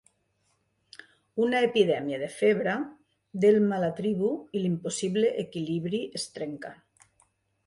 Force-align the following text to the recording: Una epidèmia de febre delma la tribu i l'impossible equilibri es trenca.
Una 1.47 1.59
epidèmia 1.67 2.19
de 2.23 2.29
febre 2.37 2.73
delma 3.45 3.79
la 3.85 3.91
tribu 4.01 4.33
i 4.61 4.65
l'impossible 4.65 5.31
equilibri 5.45 6.05
es 6.23 6.27
trenca. 6.41 6.75